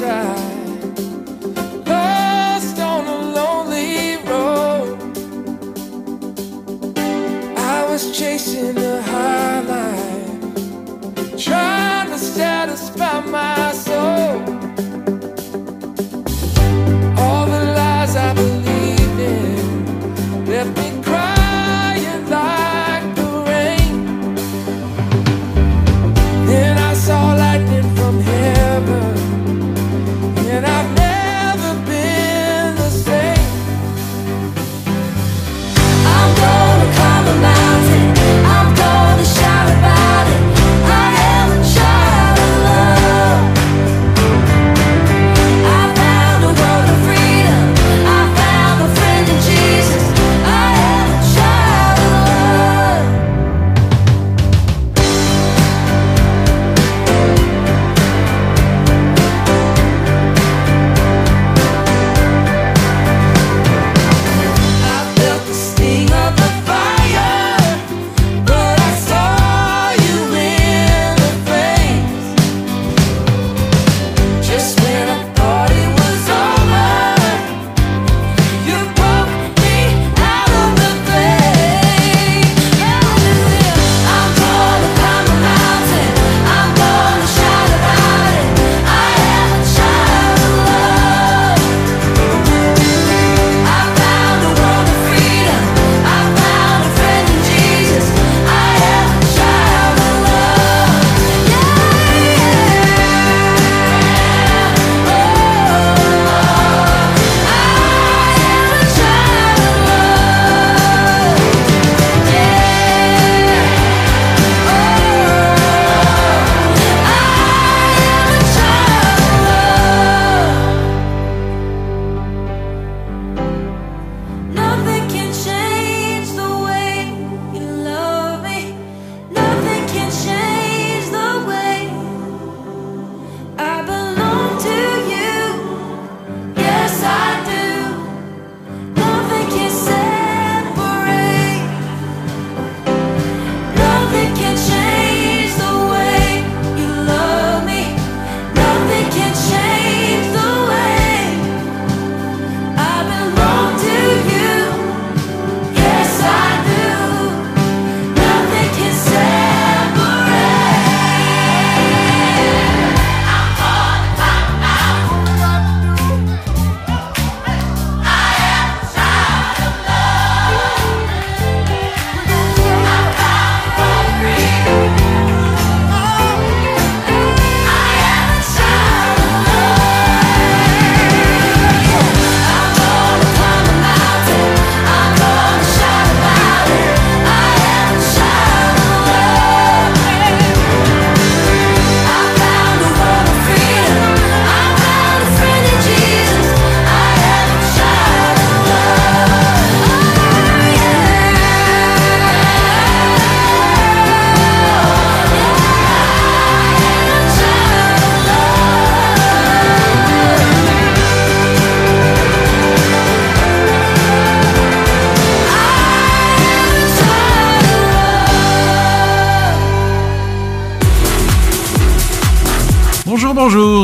[0.00, 0.39] deixar.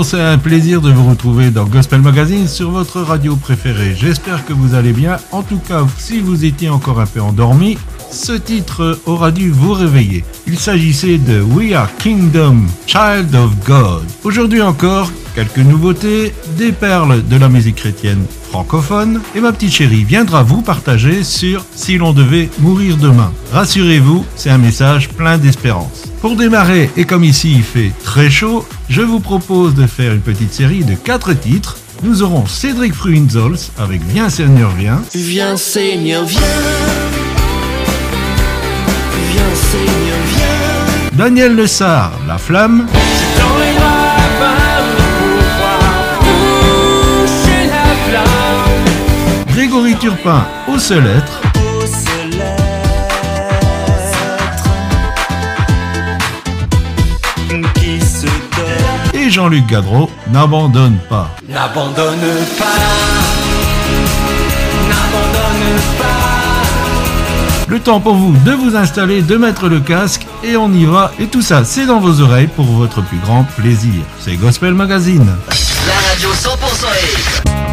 [0.06, 3.96] C'est un plaisir de vous retrouver dans Gospel Magazine sur votre radio préférée.
[3.98, 5.16] J'espère que vous allez bien.
[5.32, 7.76] En tout cas, si vous étiez encore un peu endormi,
[8.12, 10.24] ce titre aura dû vous réveiller.
[10.46, 14.04] Il s'agissait de We Are Kingdom, Child of God.
[14.22, 20.04] Aujourd'hui encore, quelques nouveautés, des perles de la musique chrétienne francophone et ma petite chérie
[20.04, 23.32] viendra vous partager sur Si l'on devait mourir demain.
[23.52, 26.04] Rassurez-vous, c'est un message plein d'espérance.
[26.20, 30.20] Pour démarrer, et comme ici il fait très chaud, je vous propose de faire une
[30.20, 31.76] petite série de 4 titres.
[32.02, 36.40] Nous aurons Cédric Fruinzols avec Viens Seigneur Viens, Viens Seigneur, viens.
[39.30, 41.16] Viens Seigneur, viens.
[41.16, 42.86] Daniel Le Sar, La Flamme,
[43.38, 44.22] Dans les la
[48.08, 49.54] flamme.
[49.54, 51.40] Grégory Turpin, Au seul être,
[59.36, 61.28] Jean-Luc Gadreau, N'abandonne pas.
[61.46, 62.16] N'abandonne
[62.58, 62.64] pas.
[64.88, 67.68] N'abandonne pas.
[67.68, 71.12] Le temps pour vous de vous installer, de mettre le casque, et on y va.
[71.20, 74.02] Et tout ça, c'est dans vos oreilles pour votre plus grand plaisir.
[74.18, 75.30] C'est Gospel Magazine.
[75.86, 77.65] La radio 100%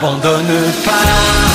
[0.00, 1.49] N'abandonne pas.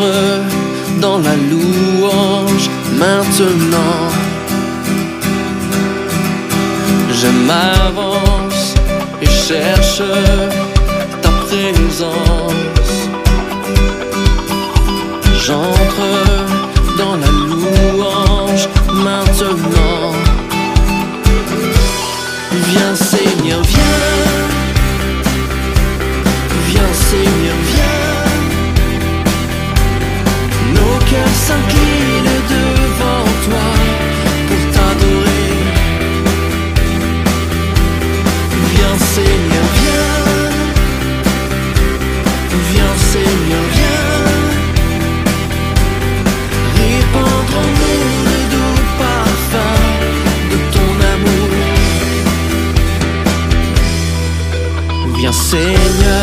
[0.00, 4.08] entre dans la louange maintenant.
[7.12, 8.74] Je m'avance
[9.20, 10.02] et cherche
[11.22, 12.92] ta présence.
[15.44, 16.08] J'entre
[16.96, 20.12] dans la louange maintenant.
[22.68, 22.94] Viens
[32.48, 33.68] devant toi
[34.48, 35.54] pour t'adorer.
[38.72, 40.18] Viens Seigneur, viens.
[42.72, 44.24] Viens Seigneur, viens.
[46.76, 49.76] Répandre en nous le doux parfum
[50.50, 51.50] de ton amour.
[55.18, 56.19] Viens Seigneur.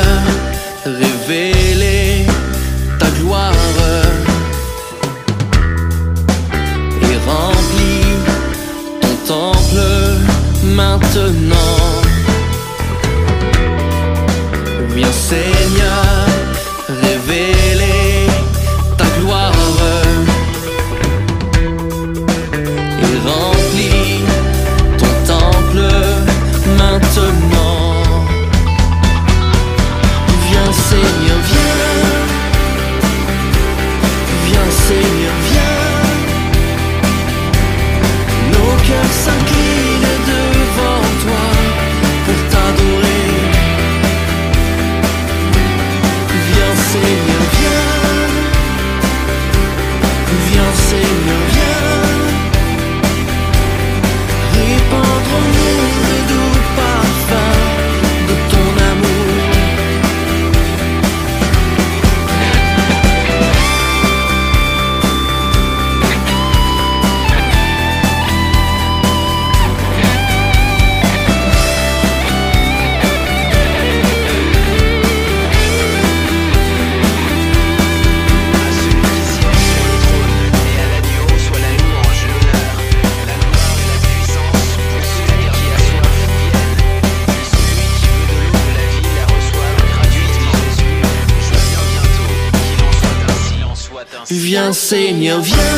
[95.38, 95.77] of you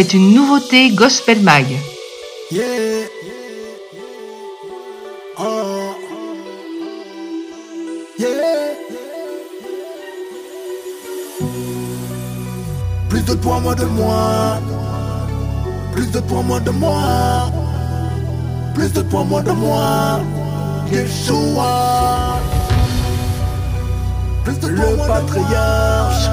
[0.00, 1.66] c'est une nouveauté Gospel Mag.
[2.52, 3.08] Yeah.
[5.36, 5.96] Oh.
[8.16, 8.28] Yeah.
[13.08, 14.60] Plus de toi, moins de moi.
[15.90, 17.50] Plus de toi, moins de moi.
[18.76, 20.20] Plus de toi, moins de moi.
[20.92, 22.38] Yeshua.
[24.44, 26.28] Plus de le patriarche.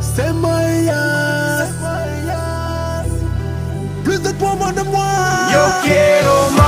[0.00, 0.55] C'est Maïas.
[5.56, 6.65] eu quero mais.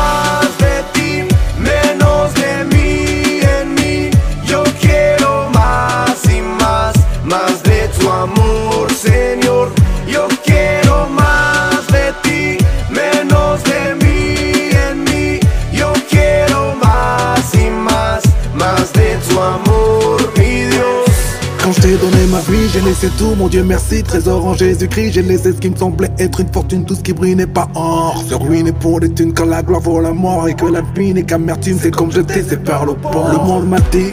[22.78, 26.10] J'ai laissé tout, mon Dieu merci, trésor en Jésus-Christ, j'ai laissé ce qui me semblait
[26.18, 28.22] être une fortune, tout ce qui brille n'est pas or.
[28.28, 31.12] Se ruiner pour des thunes quand la gloire vaut la mort et que la vie
[31.12, 33.30] n'est qu'amertume, c'est comme jeter ses perles au port.
[33.32, 34.10] Le monde m'a dit,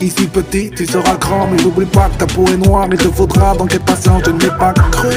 [0.00, 3.08] ici petit, tu seras grand, mais n'oublie pas que ta peau est noire, il te
[3.08, 5.14] faudra donc être patient, je n'ai pas cru.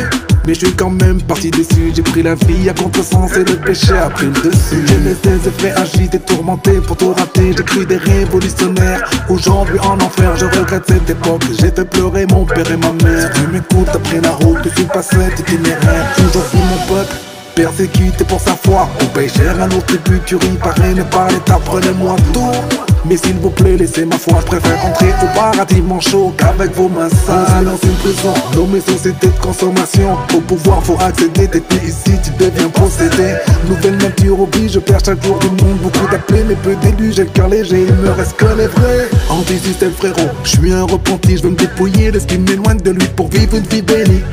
[0.48, 3.56] Mais je suis quand même parti déçu, j'ai pris la vie à contre-sens et le
[3.56, 4.86] péché a pris le dessus.
[4.88, 9.10] J'ai laissé effets agités, tourmentés pour tout rater, j'écris des révolutionnaires.
[9.28, 13.32] Aujourd'hui en enfer, je regrette cette époque, j'ai fait pleurer mon père et ma mère.
[13.34, 16.14] Tu m'écoutes, t'as pris la route, je suis pas cet itinéraire.
[16.16, 17.16] Toujours vu mon peuple.
[17.56, 21.28] Persécuté pour sa foi, on paye cher à nos tribus, tu ris pareil, ne pas
[21.30, 22.95] l'État, prenez-moi tout.
[23.08, 26.90] Mais s'il vous plaît, laissez ma foi, je préfère entrer au paradis chaud qu'avec vos
[26.90, 27.66] mains sales.
[27.66, 30.18] dans une prison, dans mes sociétés de consommation.
[30.36, 33.36] Au pouvoir, faut accéder, t'es plus ici, tu deviens possédé.
[33.70, 35.78] Nouvelle nature oblige, je perds chaque jour du monde.
[35.84, 39.08] Beaucoup d'appelés, mais peu d'élus, j'ai le cœur léger, il me reste que les vrais.
[39.30, 42.92] Anti-système frérot, je suis un repenti, je veux me dépouiller de ce qui m'éloigne de
[42.92, 44.24] lui pour vivre une vie bénie.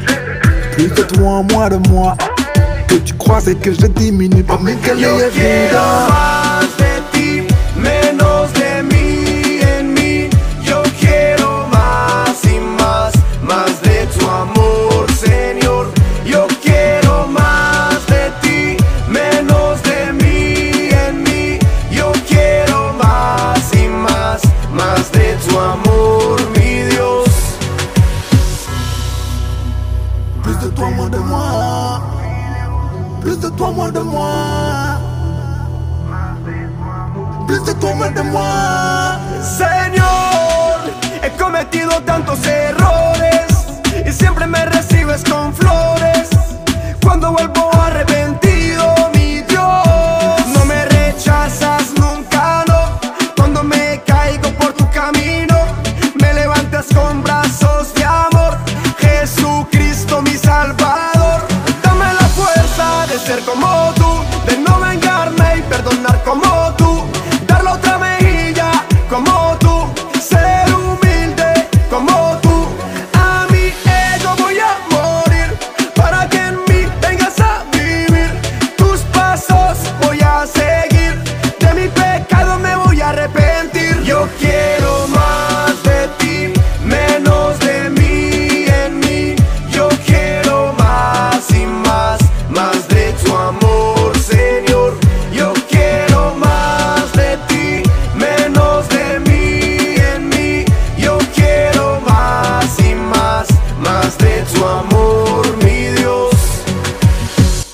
[0.73, 2.17] Plus de toi, moins de moi.
[2.89, 4.99] Que tu crois, c'est que je diminue, pas mais quelle
[37.83, 38.82] Plus de toi, moins de moi.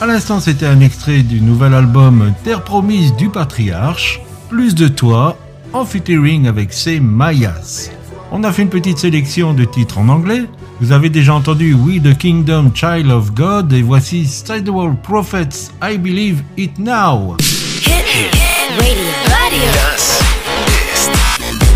[0.09, 4.21] L'instant, c'était un extrait du nouvel album Terre promise du Patriarche.
[4.49, 5.37] Plus de toi
[5.75, 7.91] en featuring avec ses Mayas.
[8.33, 10.45] On a fait une petite sélection de titres en anglais.
[10.81, 15.99] Vous avez déjà entendu We the Kingdom, Child of God et voici Sidewall Prophets, I
[15.99, 17.37] Believe It Now.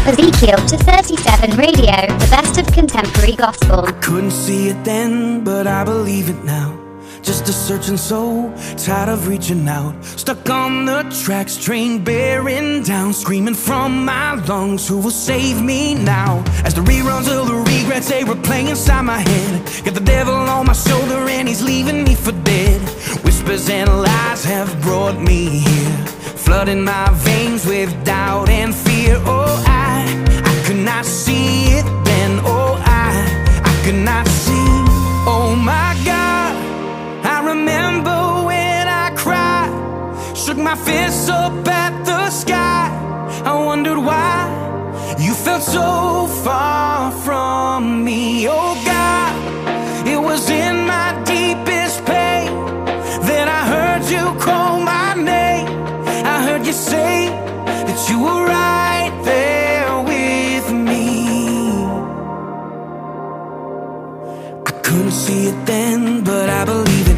[0.07, 3.87] Ezekiel to 37 Radio, the best of contemporary gospel.
[4.01, 6.82] Couldn't see it then, but I believe it now.
[7.23, 9.95] Just a searching soul, tired of reaching out.
[10.05, 15.95] Stuck on the tracks, train bearing down, screaming from my lungs, who will save me
[15.95, 16.43] now?
[16.65, 19.85] As the reruns of the regrets they were playing inside my head.
[19.85, 22.81] Got the devil on my shoulder and he's leaving me for dead.
[23.25, 26.07] Whispers and lies have brought me here,
[26.45, 29.17] flooding my veins with doubt and fear.
[29.25, 30.03] Oh, I,
[30.45, 32.41] I could not see it then.
[32.45, 34.67] Oh, I, I could not see.
[35.25, 36.02] Oh my.
[37.25, 39.71] I remember when I cried,
[40.37, 42.89] shook my fists up at the sky.
[43.45, 48.47] I wondered why you felt so far from me.
[48.49, 52.49] Oh God, it was in my deepest pain
[53.29, 55.69] that I heard you call my name.
[56.25, 57.29] I heard you say
[57.67, 61.07] that you were right there with me.
[64.67, 67.12] I couldn't see it then, but I believe it.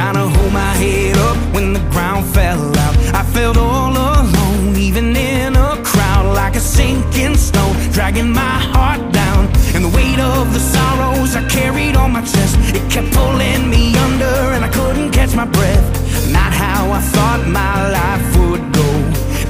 [0.00, 2.96] Trying to hold my head up when the ground fell out.
[3.14, 9.12] I felt all alone, even in a crowd, like a sinking stone, dragging my heart
[9.12, 9.44] down.
[9.74, 13.94] And the weight of the sorrows I carried on my chest, it kept pulling me
[14.06, 15.84] under, and I couldn't catch my breath.
[16.32, 18.90] Not how I thought my life would go.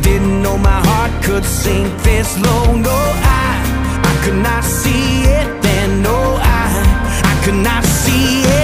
[0.02, 2.74] Didn't know my heart could sink this low.
[2.74, 2.98] No,
[3.40, 6.02] I, I could not see it then.
[6.02, 6.66] No, I,
[7.22, 8.59] I could not see it.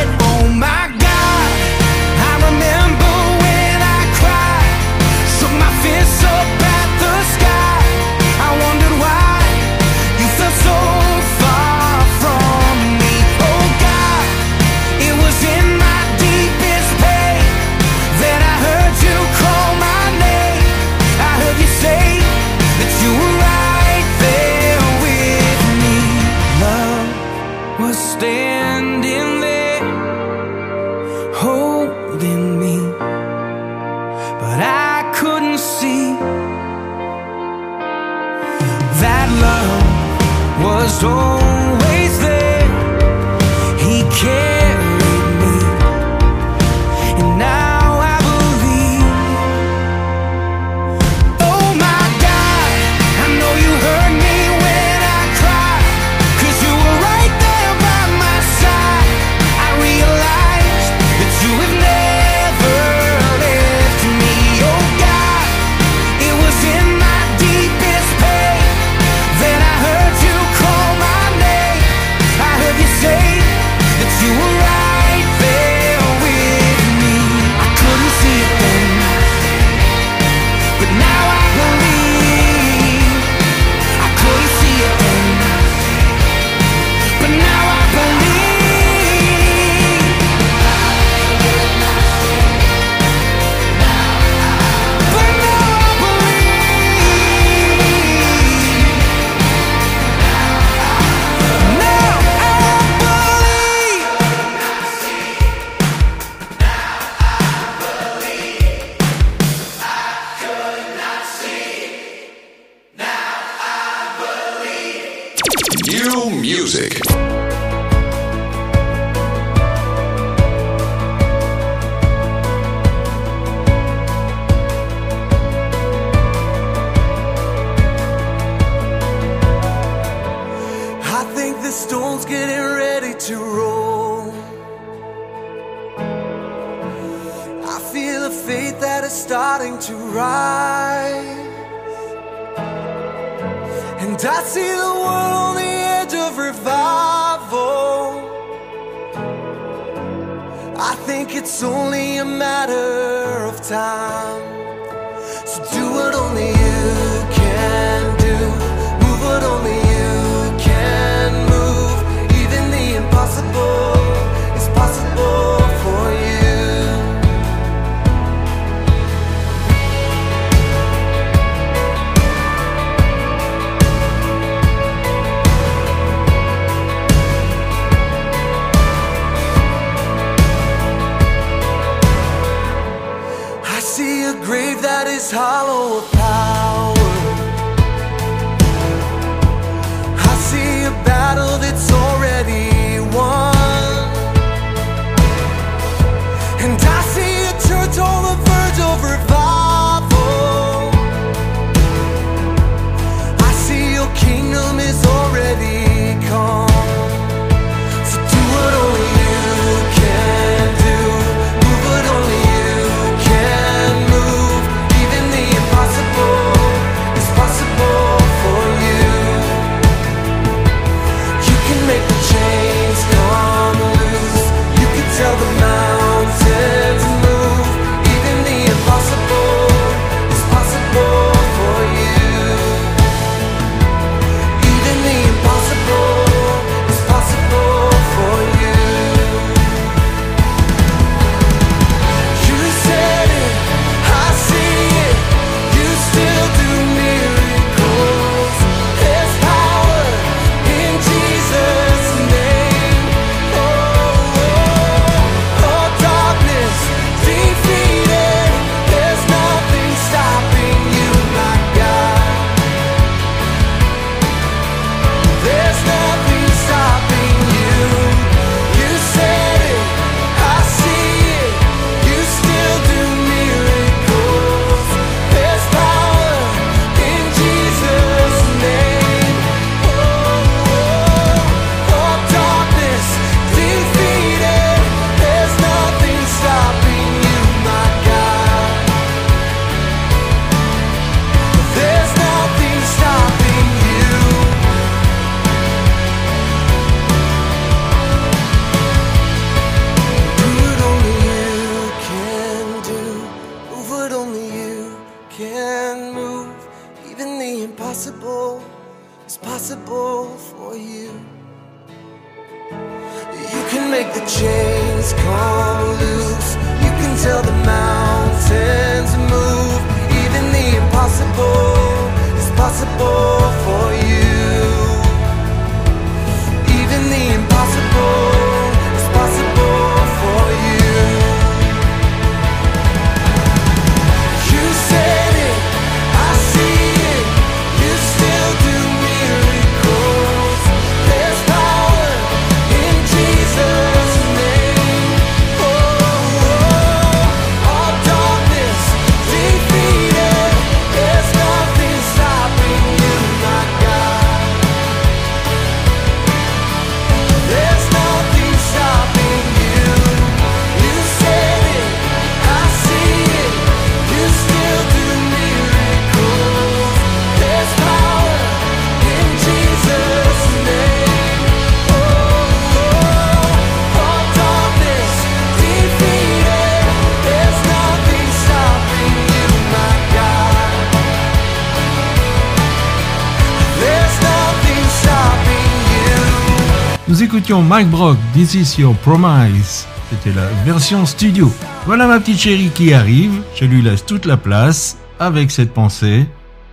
[387.57, 389.87] Écoutions Mike Brock, This is your promise.
[390.11, 391.51] C'était la version studio.
[391.87, 393.43] Voilà ma petite chérie qui arrive.
[393.55, 396.27] Je lui laisse toute la place avec cette pensée.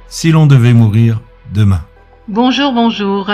[0.10, 1.22] Si l'on devait mourir
[1.54, 1.80] demain.
[2.28, 3.32] Bonjour, bonjour.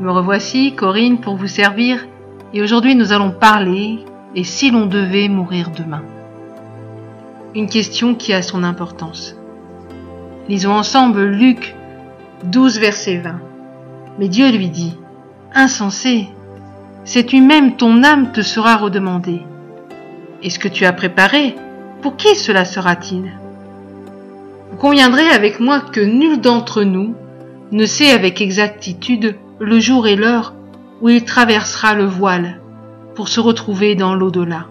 [0.00, 2.06] Me revoici, Corinne, pour vous servir.
[2.52, 4.00] Et aujourd'hui, nous allons parler
[4.34, 6.02] et si l'on devait mourir demain?
[7.54, 9.36] Une question qui a son importance.
[10.50, 11.74] Lisons ensemble Luc
[12.44, 13.40] 12, verset 20.
[14.18, 14.98] Mais Dieu lui dit,
[15.54, 16.28] Insensé,
[17.04, 19.42] sais-tu même ton âme te sera redemandée?
[20.42, 21.54] Et ce que tu as préparé,
[22.00, 23.32] pour qui cela sera-t-il?
[24.70, 27.14] Vous conviendrez avec moi que nul d'entre nous
[27.70, 30.54] ne sait avec exactitude le jour et l'heure
[31.00, 32.60] où il traversera le voile
[33.14, 34.66] pour se retrouver dans l'au-delà.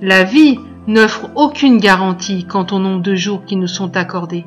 [0.00, 4.44] La vie n'offre aucune garantie quant au nombre de jours qui nous sont accordés,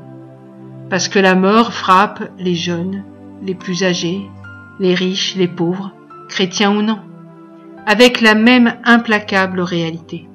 [0.90, 3.04] parce que la mort frappe les jeunes,
[3.42, 4.22] les plus âgés,
[4.80, 5.94] les riches, les pauvres,
[6.30, 7.00] chrétiens ou non,
[7.86, 10.28] avec la même implacable réalité.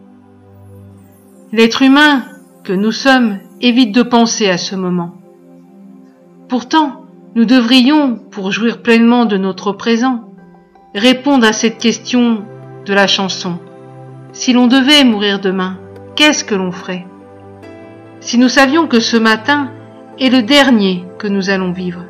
[1.52, 2.22] L'être humain
[2.64, 5.14] que nous sommes évite de penser à ce moment.
[6.48, 10.24] Pourtant, nous devrions, pour jouir pleinement de notre présent,
[10.94, 12.44] répondre à cette question
[12.86, 13.58] de la chanson.
[14.32, 15.78] Si l'on devait mourir demain,
[16.16, 17.06] qu'est-ce que l'on ferait?
[18.20, 19.70] Si nous savions que ce matin
[20.18, 22.04] est le dernier que nous allons vivre,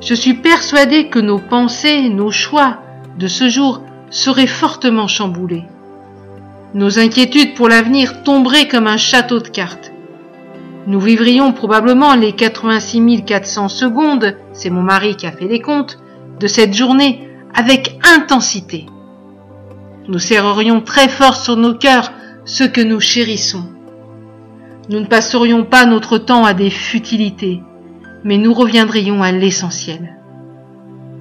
[0.00, 2.78] je suis persuadé que nos pensées, nos choix
[3.18, 5.64] de ce jour seraient fortement chamboulés.
[6.74, 9.92] Nos inquiétudes pour l'avenir tomberaient comme un château de cartes,
[10.86, 15.98] Nous vivrions probablement les 86 400 secondes, c'est mon mari qui a fait les comptes,
[16.40, 18.86] de cette journée avec intensité.
[20.06, 22.12] Nous serrerions très fort sur nos cœurs
[22.46, 23.64] ce que nous chérissons.
[24.88, 27.60] Nous ne passerions pas notre temps à des futilités,
[28.24, 30.17] mais nous reviendrions à l'essentiel.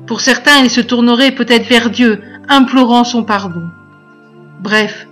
[0.07, 3.63] Pour certains, ils se tourneraient peut-être vers Dieu, implorant son pardon.
[4.61, 5.07] Bref,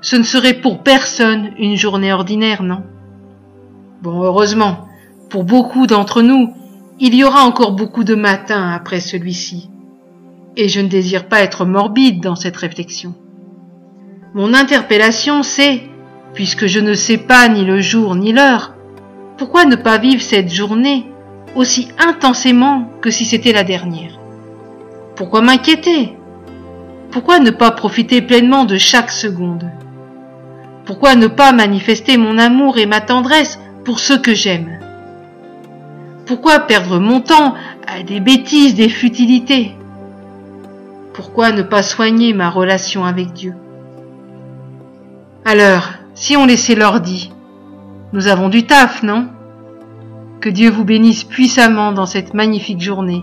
[0.00, 2.82] ce ne serait pour personne une journée ordinaire, non?
[4.02, 4.88] Bon, heureusement,
[5.28, 6.52] pour beaucoup d'entre nous,
[6.98, 9.70] il y aura encore beaucoup de matins après celui-ci.
[10.56, 13.14] Et je ne désire pas être morbide dans cette réflexion.
[14.34, 15.82] Mon interpellation, c'est,
[16.34, 18.74] puisque je ne sais pas ni le jour ni l'heure,
[19.38, 21.06] pourquoi ne pas vivre cette journée
[21.54, 24.19] aussi intensément que si c'était la dernière?
[25.20, 26.16] Pourquoi m'inquiéter?
[27.10, 29.70] Pourquoi ne pas profiter pleinement de chaque seconde?
[30.86, 34.78] Pourquoi ne pas manifester mon amour et ma tendresse pour ceux que j'aime?
[36.24, 37.52] Pourquoi perdre mon temps
[37.86, 39.72] à des bêtises, des futilités?
[41.12, 43.52] Pourquoi ne pas soigner ma relation avec Dieu?
[45.44, 47.30] Alors, si on laissait l'ordi,
[48.14, 49.26] nous avons du taf, non?
[50.40, 53.22] Que Dieu vous bénisse puissamment dans cette magnifique journée,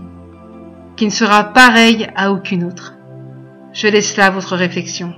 [0.98, 2.96] qui ne sera pareille à aucune autre.
[3.72, 5.14] Je laisse là votre réflexion.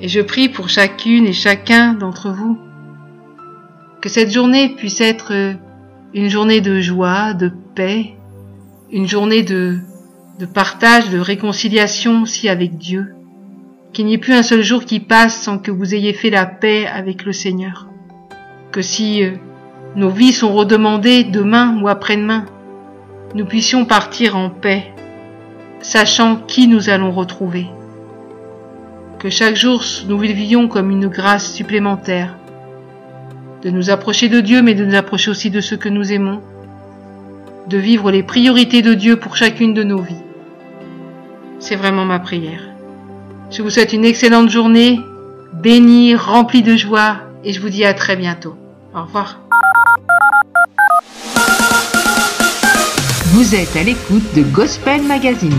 [0.00, 2.58] Et je prie pour chacune et chacun d'entre vous
[4.02, 5.32] que cette journée puisse être
[6.12, 8.14] une journée de joie, de paix,
[8.92, 9.78] une journée de,
[10.38, 13.14] de partage, de réconciliation aussi avec Dieu,
[13.94, 16.44] qu'il n'y ait plus un seul jour qui passe sans que vous ayez fait la
[16.44, 17.88] paix avec le Seigneur,
[18.72, 19.36] que si euh,
[19.96, 22.44] nos vies sont redemandées demain ou après-demain,
[23.34, 24.92] nous puissions partir en paix,
[25.80, 27.66] sachant qui nous allons retrouver,
[29.18, 32.36] que chaque jour nous vivions comme une grâce supplémentaire,
[33.62, 36.40] de nous approcher de Dieu, mais de nous approcher aussi de ceux que nous aimons,
[37.66, 40.22] de vivre les priorités de Dieu pour chacune de nos vies.
[41.58, 42.60] C'est vraiment ma prière.
[43.50, 45.00] Je vous souhaite une excellente journée,
[45.54, 48.56] bénie, remplie de joie, et je vous dis à très bientôt.
[48.94, 49.40] Au revoir.
[53.36, 55.50] Vous êtes à l'écoute de Gospel Magazine.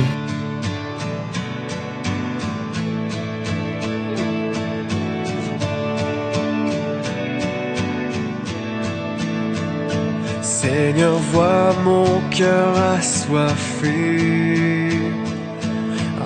[10.41, 13.91] Seigneur, vois mon cœur assoiffé.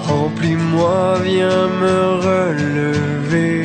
[0.07, 1.97] Remplis-moi, viens me
[2.27, 3.63] relever.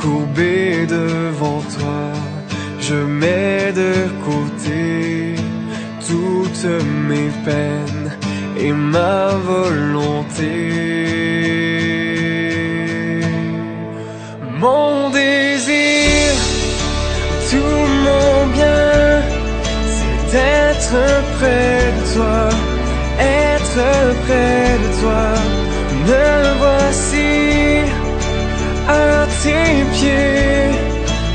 [0.00, 2.12] Courbé devant toi,
[2.78, 3.92] je mets de
[4.24, 5.07] côté
[6.60, 8.10] toutes mes peines
[8.58, 10.54] et ma volonté.
[14.58, 16.32] Mon désir,
[17.50, 19.22] tout mon bien,
[19.94, 20.96] c'est d'être
[21.36, 22.48] près de toi,
[23.20, 23.80] être
[24.24, 25.24] près de toi.
[26.08, 26.30] Me
[26.62, 27.32] voici
[28.88, 30.70] à tes pieds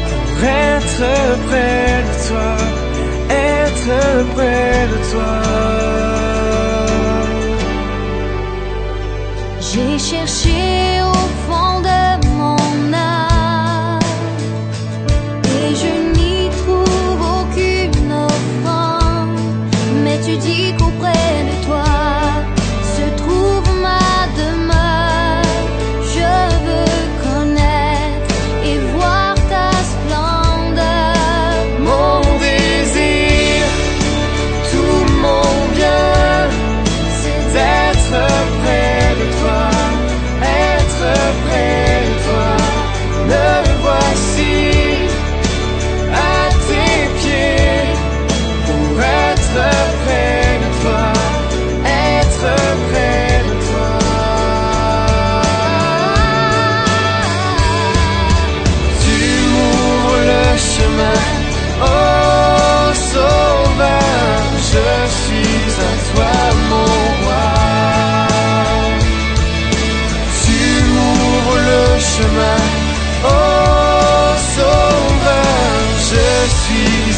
[0.09, 1.03] pour être
[1.47, 2.51] près de toi,
[3.89, 5.33] être près de toi.
[9.59, 9.97] J'ai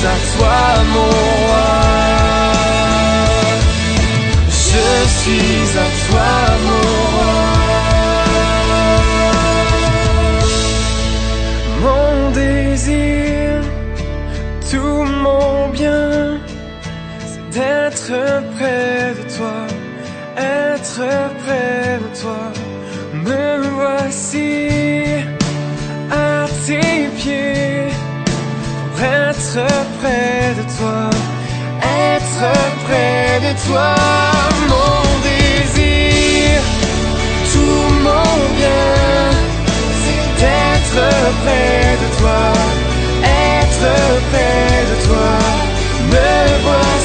[0.03, 0.59] à toi
[0.93, 1.09] mon
[1.45, 1.67] roi.
[4.49, 4.87] Je
[5.17, 6.31] suis à toi
[6.65, 6.85] mon
[7.15, 7.35] roi.
[11.85, 13.61] Mon désir,
[14.69, 16.39] tout mon bien,
[17.29, 18.13] c'est d'être
[18.55, 19.57] près de toi,
[20.37, 21.03] être
[21.41, 22.43] près de toi.
[23.13, 23.45] Me
[23.77, 24.84] voici
[29.57, 31.09] être près de toi,
[31.81, 32.47] être
[32.85, 33.95] près de toi,
[34.67, 36.61] mon désir,
[37.53, 39.31] tout mon bien,
[40.01, 40.99] c'est d'être
[41.43, 42.43] près de toi,
[43.23, 43.87] être
[44.31, 45.31] près de toi,
[46.11, 46.29] me
[46.63, 47.04] voici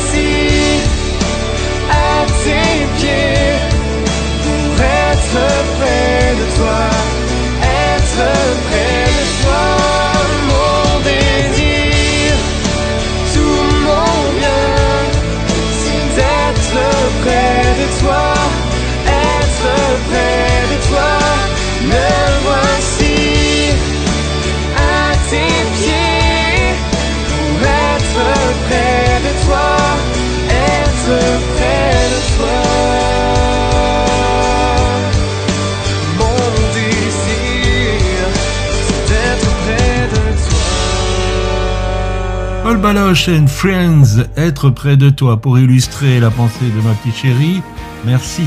[42.70, 47.16] Paul Baloche and Friends, être près de toi pour illustrer la pensée de ma petite
[47.16, 47.62] chérie.
[48.04, 48.42] Merci.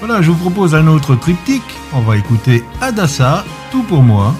[0.00, 1.62] Voilà, je vous propose un autre triptyque.
[1.94, 4.34] On va écouter Adassa, tout pour moi.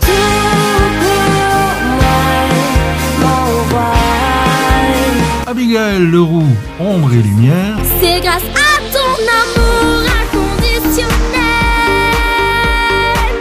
[5.62, 6.48] Abigail Leroux,
[6.80, 7.76] ombre et lumière.
[8.00, 11.04] C'est grâce à ton amour inconditionnel.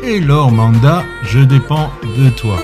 [0.03, 2.57] Et Laure Manda, je dépends de toi.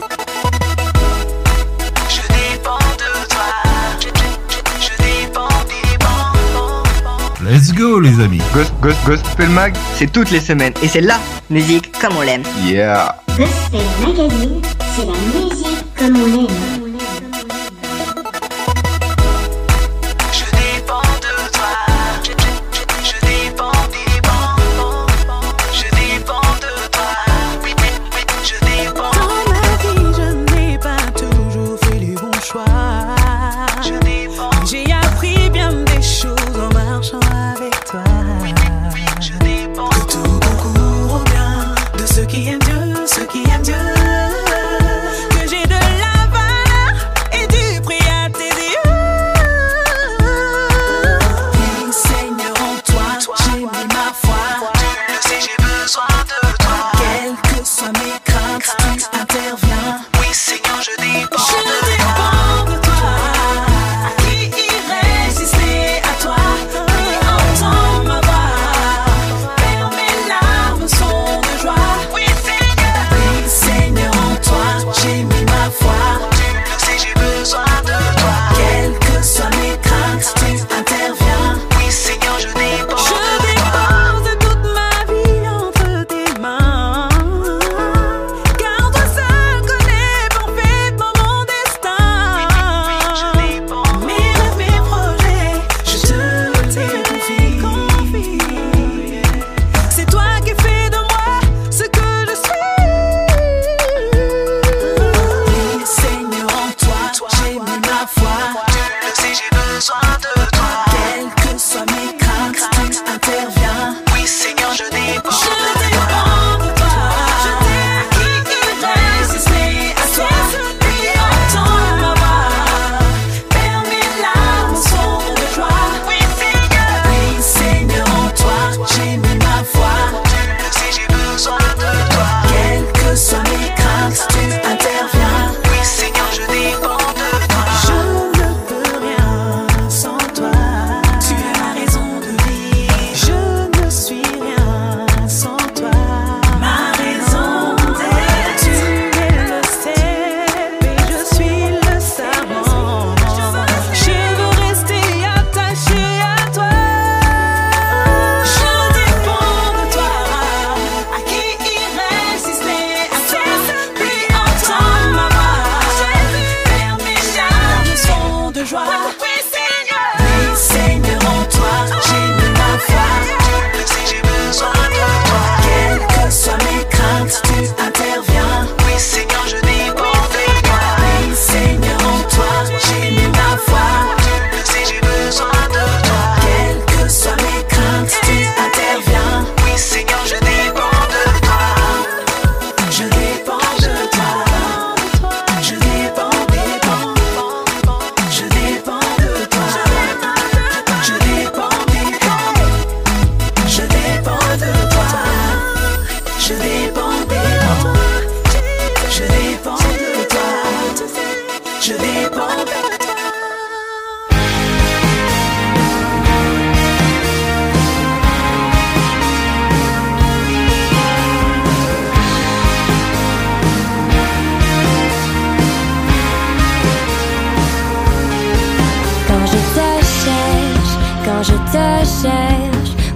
[7.41, 8.41] Let's go les amis.
[8.53, 10.73] Ghost, Ghost, Gospel Mag, c'est toutes les semaines.
[10.83, 12.43] Et c'est la musique comme on l'aime.
[12.63, 13.15] Yeah.
[13.29, 14.61] Gospel Magazine,
[14.95, 16.76] c'est la musique comme on l'aime.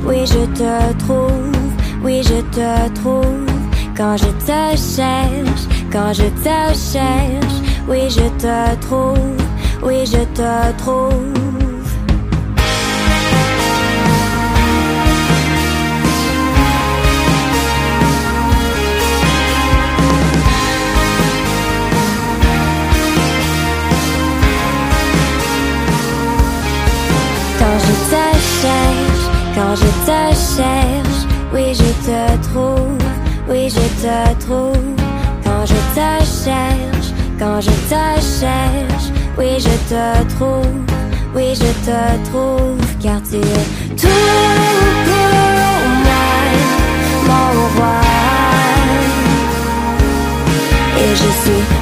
[0.06, 1.52] Oui je te trouve,
[2.04, 3.45] oui je te trouve.
[3.95, 9.38] Quand je te cherche, quand je te cherche, oui je te trouve,
[9.84, 11.51] oui je te trouve.
[29.72, 30.22] Quand je te
[30.57, 31.22] cherche,
[31.53, 32.97] oui je te trouve,
[33.49, 34.95] oui je te trouve.
[35.45, 38.03] Quand je te cherche, quand je te
[38.39, 39.07] cherche,
[39.38, 40.76] oui je te trouve,
[41.34, 44.07] oui je te trouve, car tu es tout
[45.05, 46.28] pour moi,
[47.28, 48.01] mon roi.
[50.97, 51.80] Et je suis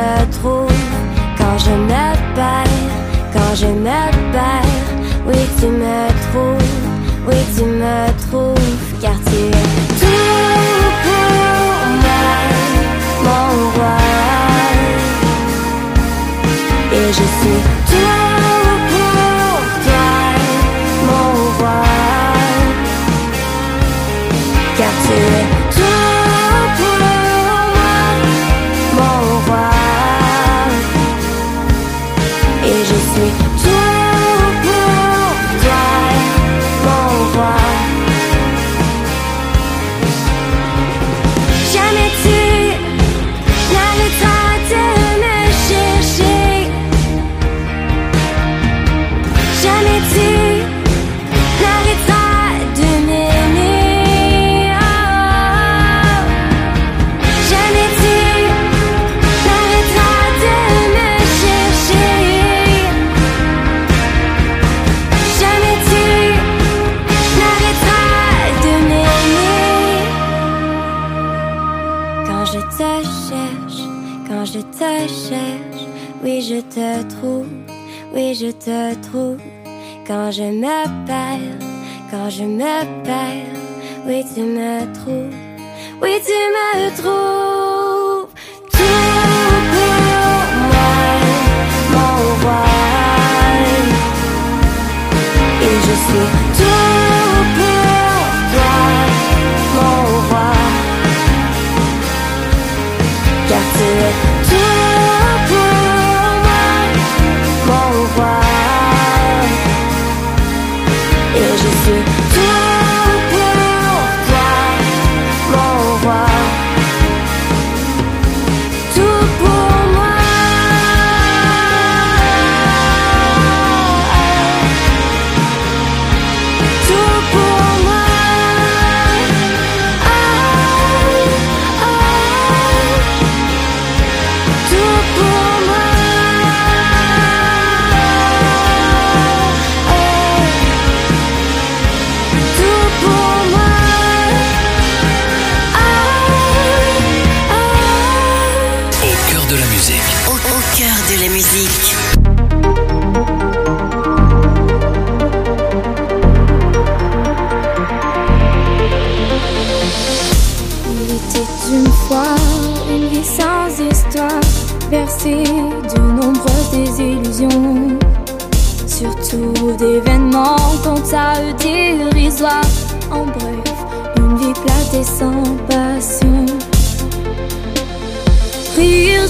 [0.00, 0.72] me trouves.
[1.38, 2.90] Quand je me perds,
[3.32, 4.00] quand je me
[4.32, 4.88] perds,
[5.26, 6.76] oui tu me trouves,
[7.26, 9.66] oui tu me trouves, car tu es
[10.00, 11.30] tout pour
[12.04, 12.32] moi,
[13.26, 13.98] mon roi.
[16.92, 17.79] Et je suis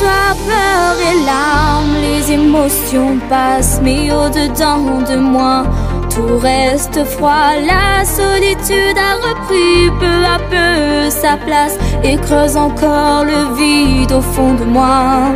[0.00, 5.64] Joie, peur et larmes, les émotions passent, mais au-dedans de moi,
[6.08, 7.50] tout reste froid.
[7.66, 14.22] La solitude a repris peu à peu sa place et creuse encore le vide au
[14.22, 15.32] fond de moi.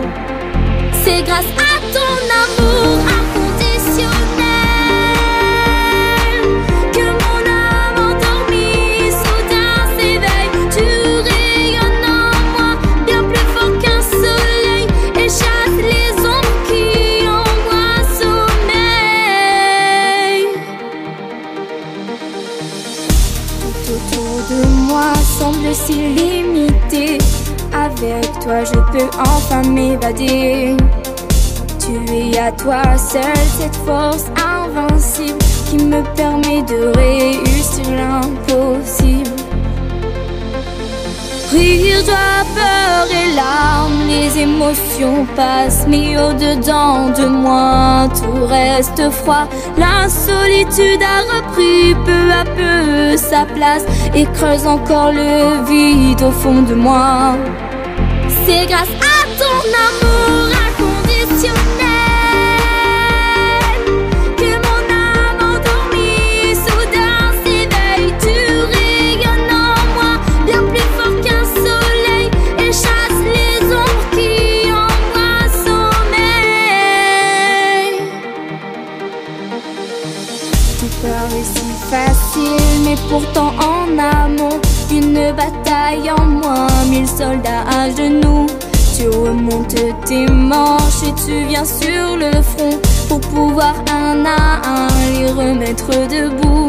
[1.03, 2.94] C'est grâce à ton amour
[25.75, 27.19] si limitée.
[27.73, 30.77] Avec toi, je peux enfin m'évader.
[31.81, 39.31] Tu es à toi seule cette force invincible qui me permet de réussir l'impossible.
[41.53, 49.47] Rire, joie, peur et larmes, les émotions passent, mais au-dedans de moi, tout reste froid.
[49.77, 56.31] La solitude a repris peu à peu sa place et creuse encore le vide au
[56.31, 57.37] fond de moi.
[58.47, 60.24] C'est grâce à ton amour.
[87.17, 88.47] soldat à genoux.
[88.97, 94.89] Tu remontes tes manches et tu viens sur le front pour pouvoir un à un
[95.13, 96.69] les remettre debout.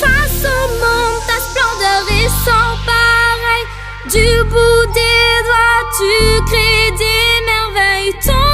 [0.00, 3.64] Face au monde, ta splendeur est sans pareil.
[4.14, 8.47] Du bout des doigts, tu crées des merveilles.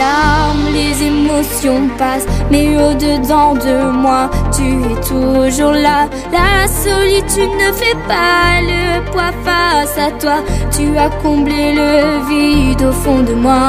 [0.00, 4.22] larmes, les émotions passent, mais au-dedans de moi,
[4.56, 6.00] tu es toujours là.
[6.38, 6.52] La
[6.84, 10.38] solitude ne fait pas le poids face à toi,
[10.76, 11.92] tu as comblé le
[12.30, 13.68] vide au fond de moi.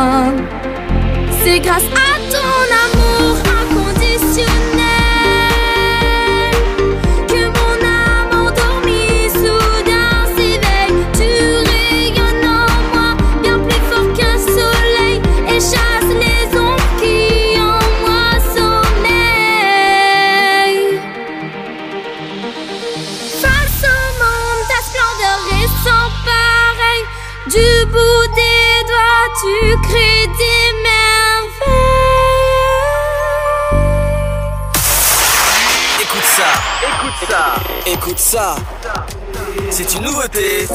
[1.44, 2.11] C'est grâce à
[29.42, 31.82] tu crées des merveilles.
[36.02, 36.52] Écoute ça,
[36.88, 37.44] écoute ça,
[37.88, 38.56] écoute ça.
[39.72, 40.68] C'est une nouveauté.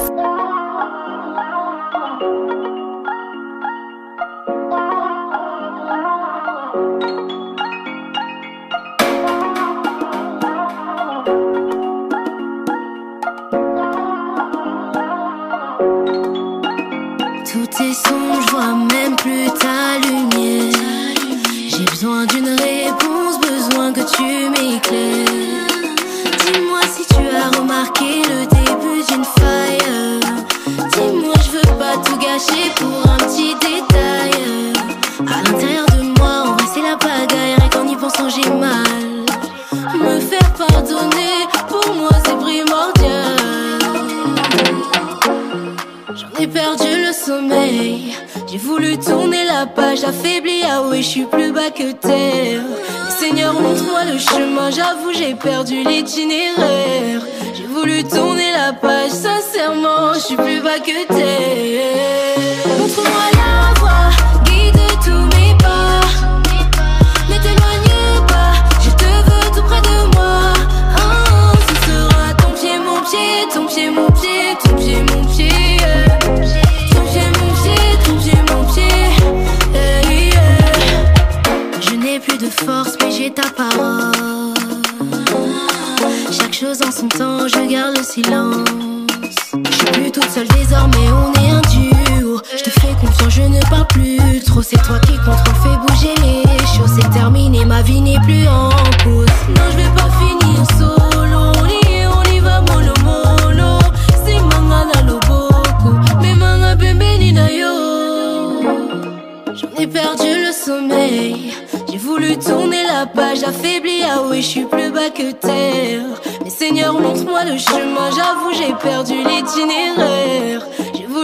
[55.46, 57.20] J'ai perdu l'itinéraire.
[57.54, 61.15] J'ai voulu tourner la page, sincèrement, je suis plus bas que toi.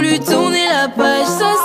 [0.02, 1.61] voulu tourner la page, ça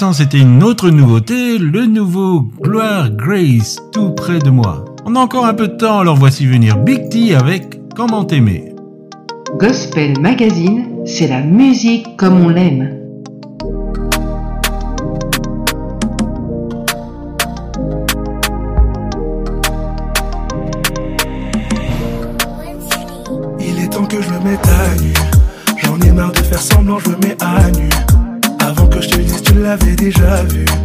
[0.00, 4.86] c'était une autre nouveauté, le nouveau Gloire Grace, tout près de moi.
[5.04, 8.72] On a encore un peu de temps, alors voici venir Big T avec Comment t'aimer.
[9.58, 12.99] Gospel Magazine, c'est la musique comme on l'aime.
[30.00, 30.79] Tu l'avais déjà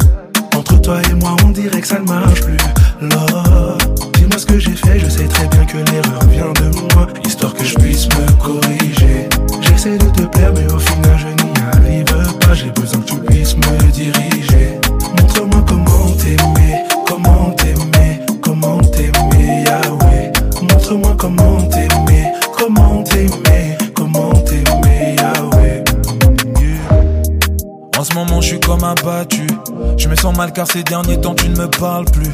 [31.02, 32.30] derniers temps, tu ne me parles plus.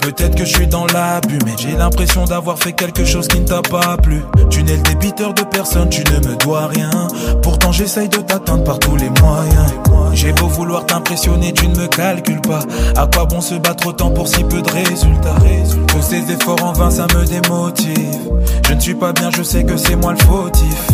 [0.00, 3.46] Peut-être que je suis dans l'abus, mais j'ai l'impression d'avoir fait quelque chose qui ne
[3.46, 4.22] t'a pas plu.
[4.48, 6.90] Tu n'es le débiteur de personne, tu ne me dois rien.
[7.42, 9.70] Pourtant, j'essaye de t'atteindre par tous les moyens.
[10.14, 12.60] J'ai beau vouloir t'impressionner, tu ne me calcules pas.
[12.96, 15.36] À quoi bon se battre autant pour si peu de résultats?
[15.88, 18.30] Tous ces efforts en vain, ça me démotive.
[18.66, 20.90] Je ne suis pas bien, je sais que c'est moi le fautif.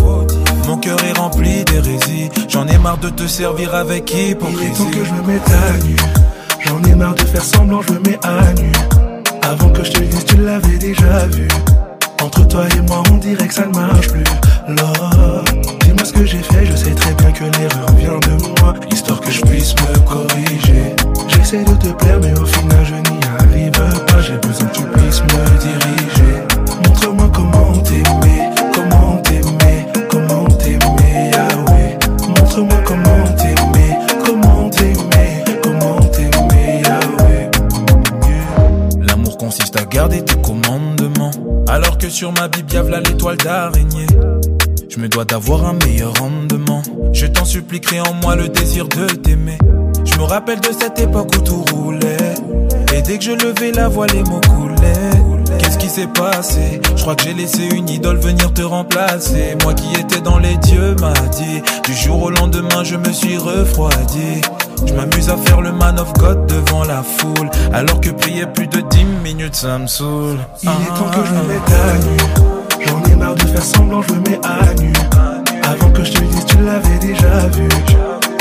[0.66, 2.30] Mon cœur est rempli d'hérésie.
[2.48, 4.72] J'en ai marre de te servir avec Il est hypocrisie.
[4.72, 5.96] temps que je me mette à nu.
[6.66, 8.70] J'en ai marre de faire semblant, je me mets à nu.
[9.42, 11.48] Avant que je te dise, tu l'avais déjà vu.
[12.22, 14.24] Entre toi et moi, on dirait que ça ne marche plus.
[14.68, 15.44] Lord,
[15.80, 18.74] dis-moi ce que j'ai fait, je sais très bien que l'erreur vient de moi.
[18.92, 20.94] Histoire que je puisse me corriger.
[21.28, 24.20] J'essaie de te plaire, mais au final, je n'y arrive pas.
[24.20, 26.34] J'ai besoin que tu puisses me diriger.
[26.86, 31.98] Montre-moi comment t'aimer, comment t'aimer, comment t'aimer, Yahweh.
[32.28, 33.11] Montre-moi comment
[39.52, 41.30] consiste à garder tes commandements.
[41.68, 44.06] Alors que sur ma Bible, y'a l'étoile d'araignée.
[44.88, 46.80] Je me dois d'avoir un meilleur rendement.
[47.12, 49.58] Je t'en supplie, crée en moi le désir de t'aimer.
[50.06, 52.34] Je me rappelle de cette époque où tout roulait.
[52.94, 55.58] Et dès que je levais la voix, les mots coulaient.
[55.58, 56.80] Qu'est-ce qui s'est passé?
[56.96, 59.56] Je crois que j'ai laissé une idole venir te remplacer.
[59.64, 61.60] Moi qui étais dans les dieux m'a dit.
[61.84, 64.40] Du jour au lendemain, je me suis refroidi.
[64.86, 67.50] Je m'amuse à faire le man of God devant la foule.
[67.72, 70.38] Alors que prier plus de 10 minutes, ça me saoule.
[70.62, 72.86] Il est temps que je me mette à nu.
[72.86, 74.92] J'en ai marre de faire semblant, je me mets à nu.
[75.64, 77.68] Avant que je te dise, tu l'avais déjà vu.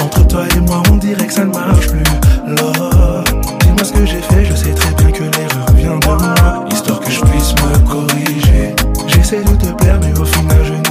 [0.02, 2.04] Entre toi et moi, on dirait que ça ne marche plus.
[2.48, 3.24] Lord,
[3.60, 6.66] dis-moi ce que j'ai fait, je sais très bien que l'erreur vient de moi.
[6.72, 8.76] Histoire que je puisse me corriger.
[9.08, 10.91] J'essaie de te plaire, mais au final, je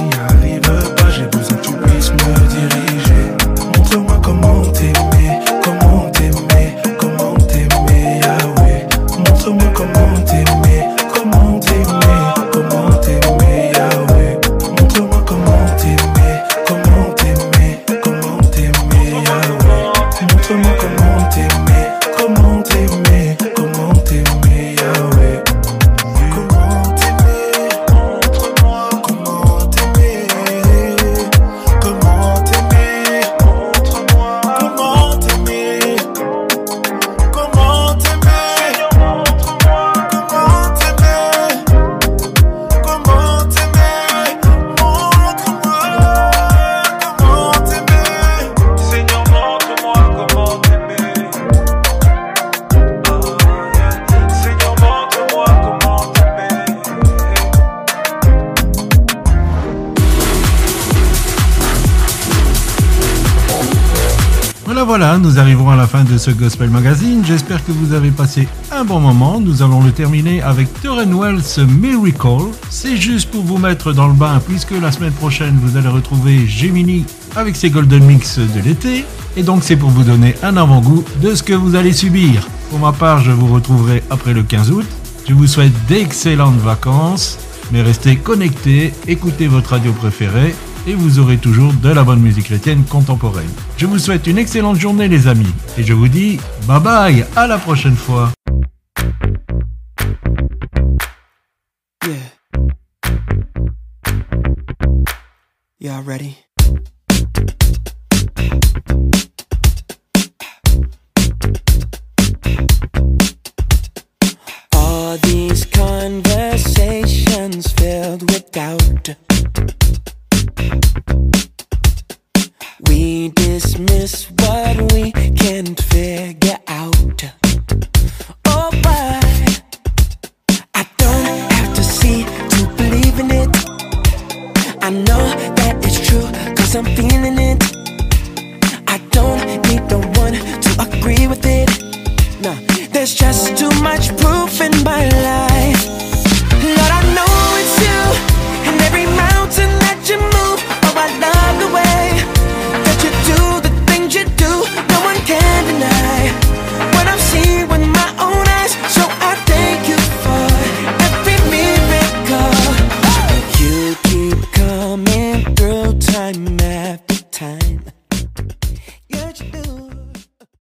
[64.83, 67.23] Voilà, voilà, nous arrivons à la fin de ce Gospel Magazine.
[67.23, 69.39] J'espère que vous avez passé un bon moment.
[69.39, 72.49] Nous allons le terminer avec Turren Wells Miracle.
[72.71, 76.47] C'est juste pour vous mettre dans le bain, puisque la semaine prochaine, vous allez retrouver
[76.47, 77.05] Gemini
[77.35, 79.05] avec ses Golden Mix de l'été.
[79.37, 82.47] Et donc, c'est pour vous donner un avant-goût de ce que vous allez subir.
[82.71, 84.87] Pour ma part, je vous retrouverai après le 15 août.
[85.29, 87.37] Je vous souhaite d'excellentes vacances,
[87.71, 90.55] mais restez connectés, écoutez votre radio préférée
[90.87, 93.49] et vous aurez toujours de la bonne musique chrétienne contemporaine.
[93.77, 97.47] Je vous souhaite une excellente journée les amis et je vous dis bye bye, à
[97.47, 98.31] la prochaine fois.